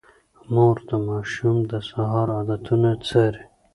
[0.53, 3.43] مور د ماشوم د سهار عادتونه څاري.